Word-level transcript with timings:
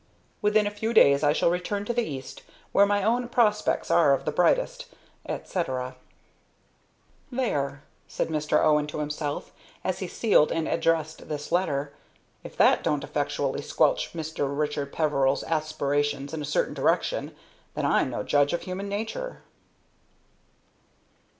"Within 0.41 0.65
a 0.65 0.71
few 0.71 0.93
days 0.95 1.21
I 1.21 1.31
shall 1.31 1.51
return 1.51 1.85
to 1.85 1.93
the 1.93 2.01
East, 2.01 2.41
where 2.71 2.87
my 2.87 3.03
own 3.03 3.29
prospects 3.29 3.91
are 3.91 4.15
of 4.15 4.25
the 4.25 4.31
brightest," 4.31 4.87
etc. 5.29 5.95
"There," 7.31 7.83
said 8.07 8.29
Mr. 8.29 8.59
Owen 8.65 8.87
to 8.87 8.97
himself, 8.97 9.51
as 9.83 9.99
he 9.99 10.07
sealed 10.07 10.51
and 10.51 10.67
addressed 10.67 11.29
this 11.29 11.51
letter. 11.51 11.93
"If 12.43 12.57
that 12.57 12.83
don't 12.83 13.03
effectually 13.03 13.61
squelch 13.61 14.13
Mr. 14.13 14.47
Richard 14.57 14.91
Peveril's 14.91 15.43
aspirations 15.43 16.33
in 16.33 16.41
a 16.41 16.45
certain 16.45 16.73
direction, 16.73 17.35
then 17.75 17.85
I'm 17.85 18.09
no 18.09 18.23
judge 18.23 18.53
of 18.53 18.63
human 18.63 18.89
nature." 18.89 19.43